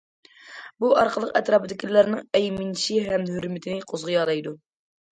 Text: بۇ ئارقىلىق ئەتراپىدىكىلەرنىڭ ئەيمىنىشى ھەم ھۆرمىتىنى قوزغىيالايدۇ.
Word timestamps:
بۇ 0.83 0.89
ئارقىلىق 1.01 1.35
ئەتراپىدىكىلەرنىڭ 1.41 2.25
ئەيمىنىشى 2.41 3.01
ھەم 3.13 3.31
ھۆرمىتىنى 3.37 3.89
قوزغىيالايدۇ. 3.95 4.61